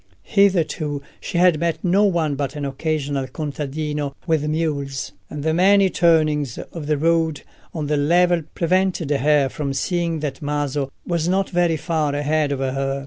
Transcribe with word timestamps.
Hitherto 0.23 1.03
she 1.19 1.37
had 1.37 1.59
met 1.59 1.83
no 1.83 2.03
one 2.05 2.33
but 2.33 2.55
an 2.55 2.65
occasional 2.65 3.27
contadino 3.27 4.15
with 4.25 4.47
mules, 4.47 5.11
and 5.29 5.43
the 5.43 5.53
many 5.53 5.91
turnings 5.91 6.57
of 6.57 6.87
the 6.87 6.97
road 6.97 7.43
on 7.71 7.85
the 7.85 7.97
level 7.97 8.41
prevented 8.55 9.11
her 9.11 9.47
from 9.47 9.73
seeing 9.75 10.19
that 10.21 10.41
Maso 10.41 10.91
was 11.05 11.27
not 11.29 11.51
very 11.51 11.77
far 11.77 12.15
ahead 12.15 12.51
of 12.51 12.57
her. 12.57 12.99